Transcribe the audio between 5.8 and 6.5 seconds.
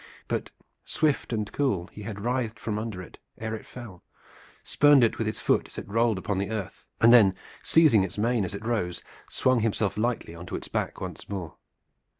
rolled upon the